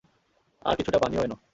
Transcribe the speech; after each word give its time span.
আর 0.65 0.73
কিছুটা 0.75 0.99
পানিও 0.99 1.23
এনো। 1.23 1.35